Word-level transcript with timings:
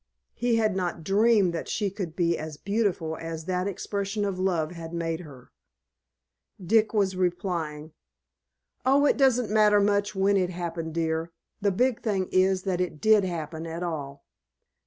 He 0.33 0.55
had 0.55 0.75
not 0.75 1.03
dreamed 1.03 1.53
that 1.53 1.69
she 1.69 1.91
could 1.91 2.15
be 2.15 2.35
as 2.35 2.57
beautiful 2.57 3.17
as 3.17 3.45
that 3.45 3.67
expression 3.67 4.25
of 4.25 4.39
love 4.39 4.71
had 4.71 4.95
made 4.95 5.19
her. 5.19 5.51
Dick 6.59 6.91
was 6.91 7.15
replying, 7.15 7.93
"Oh, 8.83 9.05
it 9.05 9.15
doesn't 9.15 9.51
much 9.51 9.53
matter 9.53 10.13
when 10.19 10.37
it 10.37 10.49
happened, 10.49 10.95
dear. 10.95 11.31
The 11.61 11.69
big 11.71 12.01
thing 12.01 12.29
is 12.31 12.63
that 12.63 12.81
it 12.81 12.99
did 12.99 13.23
happen 13.25 13.67
at 13.67 13.83
all." 13.83 14.25